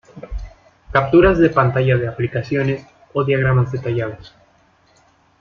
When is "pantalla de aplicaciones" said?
1.51-2.87